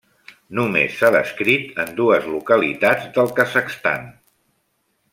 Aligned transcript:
Només 0.59 0.95
s'ha 1.01 1.11
descrit 1.15 1.77
en 1.85 1.91
dues 2.01 2.25
localitats 2.37 3.09
del 3.19 3.33
Kazakhstan. 3.41 4.13